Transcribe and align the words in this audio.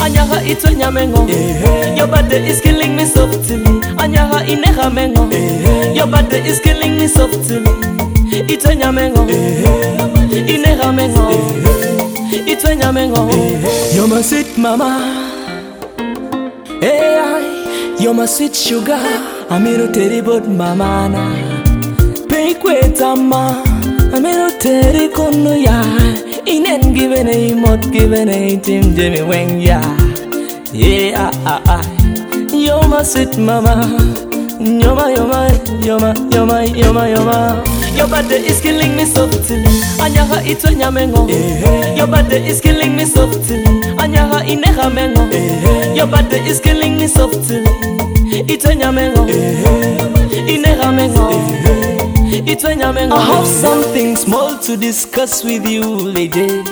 anyaha 0.00 0.42
itwenya 0.44 0.90
mengo 0.90 1.26
your 1.96 2.06
birthday 2.06 2.48
is 2.50 2.60
killing 2.60 2.96
me 2.96 3.04
softly 3.06 3.62
anyaha 3.98 4.44
ineha 4.46 4.90
mengo 4.90 5.22
your 5.94 6.06
birthday 6.06 6.42
is 6.48 6.60
killing 6.60 6.94
me 6.98 7.08
softly 7.08 7.62
itwenya 8.48 8.92
mengo 8.92 9.26
ineha 10.46 10.92
mengo 10.92 11.30
itwenya 12.46 12.92
mengo 12.92 13.28
you 13.96 14.06
my 14.06 14.22
sweet 14.22 14.58
mama 14.58 15.00
hey 16.80 17.18
i 17.18 17.96
you 17.98 18.12
my 18.14 18.26
sweet 18.26 18.54
sugar 18.54 19.00
i'm 19.50 19.66
in 19.66 19.80
a 19.80 19.92
terrible 19.92 20.40
mama 20.40 21.08
na 21.08 21.24
pay 22.28 22.54
kwetama 22.54 23.62
i'm 24.12 24.26
in 24.26 24.38
a 24.40 24.52
terrible 24.58 25.30
no 25.32 25.52
yeah 25.52 26.33
giving 27.24 27.52
a 27.58 27.60
mod, 27.60 27.92
giving 27.92 28.28
a 28.28 28.56
Jimmy 28.60 29.22
Wang, 29.22 29.60
yeah. 29.60 29.80
Yeah, 30.72 31.30
I, 31.30 31.30
ah, 31.46 31.62
ah, 31.64 31.64
ah. 31.66 32.48
You're 32.54 32.86
my 32.88 33.02
sweet 33.02 33.38
mama. 33.38 33.86
You're 34.60 34.94
my, 34.94 35.10
you're 35.10 35.26
my, 35.26 35.52
you're 35.80 36.00
my, 36.00 36.14
you're 36.30 36.46
my, 36.46 36.64
you're 36.64 36.92
my, 36.92 37.06
you're 37.08 37.24
my. 37.24 37.90
Your 37.96 38.08
body 38.08 38.36
is 38.36 38.60
killing 38.60 38.96
me 38.96 39.04
softly. 39.06 39.62
Anyaha 40.04 40.42
itwe 40.46 40.74
nyamengo. 40.74 41.26
Your 41.96 42.06
body 42.06 42.36
is 42.36 42.60
killing 42.60 42.96
me 42.96 43.04
softly. 43.06 43.64
Anyaha 44.02 44.44
ineha 44.46 44.88
mengo. 44.90 45.24
Your 45.96 46.06
body 46.06 46.36
is 46.46 46.60
killing 46.60 46.98
me 46.98 47.06
softly. 47.06 47.64
Itwe 48.46 48.74
nyamengo. 48.76 49.24
Ineha 50.46 50.92
mengo. 50.92 51.32
Itwe 52.46 52.76
nyamengo. 52.76 53.16
I 53.16 53.20
have 53.22 53.46
something 53.46 54.14
small 54.16 54.58
to 54.58 54.76
discuss 54.76 55.42
with 55.42 55.64
you, 55.66 55.84
lady. 55.88 56.62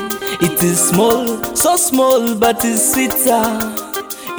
It 0.41 0.63
is 0.63 0.81
small, 0.89 1.27
so 1.55 1.77
small, 1.77 2.35
but 2.35 2.57
it's 2.65 2.91
sweeter. 2.93 3.45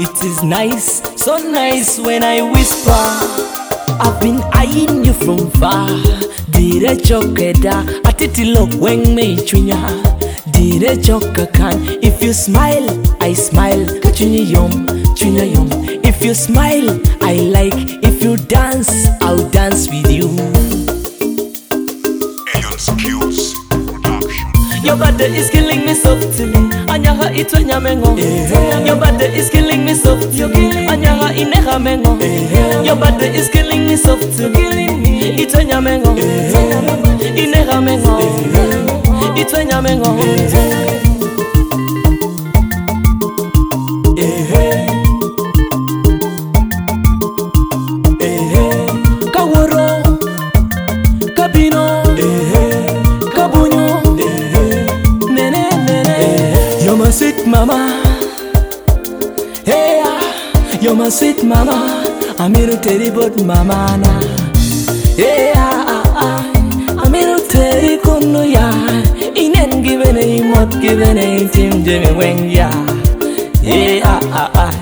It 0.02 0.24
is 0.24 0.44
nice, 0.44 1.02
so 1.22 1.38
nice 1.38 2.00
when 2.00 2.24
I 2.24 2.42
whisper. 2.42 2.98
I've 4.02 4.20
been 4.20 4.42
eyeing 4.54 5.06
you 5.06 5.14
from 5.14 5.52
far. 5.62 5.88
Dire 6.50 6.96
chokeda, 6.98 7.86
atitilo 8.02 8.66
weng 8.82 9.14
me 9.14 9.36
chunya. 9.38 9.78
Dire 10.52 10.96
chokakan. 10.96 12.00
If 12.02 12.24
you 12.24 12.34
smile, 12.34 12.90
I 13.22 13.34
smile. 13.34 13.86
chunya 14.18 14.50
yom, 14.50 14.88
chunya 15.16 15.46
yom. 15.46 15.70
If 16.04 16.24
you 16.24 16.34
smile, 16.34 16.90
I 17.24 17.34
like. 17.36 18.02
If 18.04 18.24
you 18.24 18.38
dance, 18.38 19.06
I'll 19.22 19.48
dance 19.52 19.88
with 19.90 20.10
you. 20.10 20.63
your 24.96 25.00
body 25.06 25.24
is 25.26 25.50
killing 25.50 25.84
me 25.88 25.94
softly 25.96 26.54
anyaha 26.94 27.26
itwenya 27.34 27.80
mengo 27.82 28.14
eh. 28.20 28.46
your 28.86 28.94
body 28.96 29.26
is 29.34 29.50
killing 29.50 29.82
me 29.86 29.94
softly 29.98 30.46
anyaha 30.86 31.34
ineha 31.34 31.80
mengo 31.82 32.14
eh. 32.22 32.46
your 32.86 32.94
body 32.96 33.26
is 33.34 33.50
killing 33.50 33.88
me 33.90 33.98
softly 33.98 34.54
itwenya 35.38 35.82
mengo 35.82 36.14
eh. 36.18 37.42
ineha 37.44 37.82
mengo 37.82 38.20
itwenya 39.36 39.82
mengo 39.82 40.14
mama 57.54 57.78
Hey 59.70 60.02
yeah, 60.02 60.22
you're 60.86 60.96
my 60.96 61.10
sweet 61.10 61.44
mama 61.52 61.76
I'm 62.40 62.56
in 62.56 62.70
a 62.72 62.76
tell 62.84 63.02
mama 63.52 63.78
na 64.02 64.12
Yeah, 65.22 65.86
ah, 65.96 66.24
ah, 66.28 66.42
I'm 67.02 67.14
in 67.22 67.30
a 67.34 67.36
tell 67.54 68.24
ya 68.56 68.66
Inen 69.44 69.72
givene 69.86 70.24
imot 70.38 70.70
givene 70.84 71.26
tim 71.54 71.84
jemi 71.86 72.10
weng 72.20 72.44
ya 72.60 72.70
Yeah, 73.62 74.36
ah, 74.44 74.74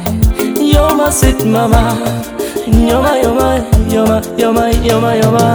you're 0.73 0.95
my 0.99 1.11
sweet 1.19 1.43
mama 1.55 1.83
Yoma, 2.89 3.11
yoma, 3.23 3.47
yoma, 3.93 4.17
yoma, 4.41 4.65
yoma, 4.87 5.11
yoma 5.21 5.47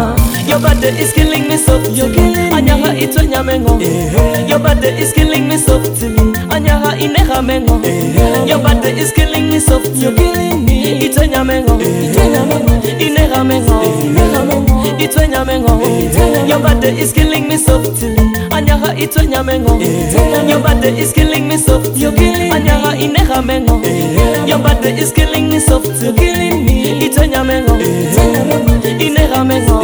Your 0.51 0.61
body 0.61 0.89
is 1.03 1.13
killing 1.17 1.49
me 1.49 1.57
softly, 1.57 1.93
You're 2.03 2.13
killing 2.13 2.51
me 2.53 3.07
nyamengo 3.33 3.73
Your 4.51 4.59
body 4.61 4.89
is 5.03 5.13
killing 5.17 5.49
me 5.49 5.57
softly. 5.57 6.26
inehamengo 7.07 7.81
yo 8.47 8.59
bate 8.59 8.91
is 8.99 9.13
killing 9.13 9.49
me 9.51 9.61
soft 9.61 9.89
itwenyamengo 11.01 11.79
inehamengo 12.99 13.79
itwenyamengo 14.99 15.73
yo 16.49 16.59
bate 16.59 16.89
is 16.99 17.13
killing 17.13 17.47
me 17.49 17.57
soft 17.59 17.97
anyaha 18.51 18.91
itwenyamengo 18.99 19.79
yo 20.49 20.59
bate 20.61 20.89
is 20.99 21.13
killing 21.13 21.47
me 21.49 21.59
soft 21.59 21.95
anyaha 22.55 22.97
inehamengo 22.99 23.81
yo 24.47 24.59
bate 24.59 24.89
is 24.99 25.13
killing 25.13 25.49
me 25.49 25.61
soft 25.61 25.89
itwenyamengo 27.07 27.75
inehamengo 28.99 29.76